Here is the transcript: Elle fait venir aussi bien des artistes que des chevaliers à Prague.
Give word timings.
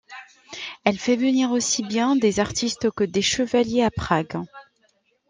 Elle 0.83 0.97
fait 0.97 1.15
venir 1.15 1.51
aussi 1.51 1.83
bien 1.83 2.15
des 2.15 2.39
artistes 2.39 2.89
que 2.89 3.03
des 3.03 3.21
chevaliers 3.21 3.83
à 3.83 3.91
Prague. 3.91 4.39